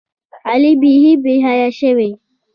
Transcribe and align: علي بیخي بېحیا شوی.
علي 0.49 0.71
بیخي 0.81 1.13
بېحیا 1.23 1.67
شوی. 1.79 2.09